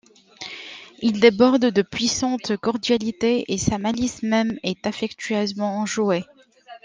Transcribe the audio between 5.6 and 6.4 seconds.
enjouée.